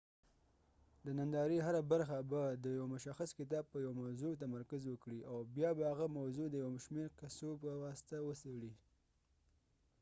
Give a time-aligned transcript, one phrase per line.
[1.05, 5.37] د نندارې هره برخه به د یو مشخص کتاب په یوه موضوع تمرکز وکړي او
[5.55, 8.73] بیا به هغه موضوع د یو شمیر قصو په واسطه وڅیړي